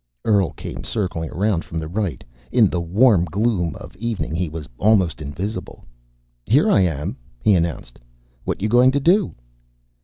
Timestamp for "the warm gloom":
2.71-3.75